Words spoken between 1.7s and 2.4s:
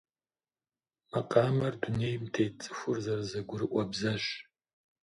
дунейм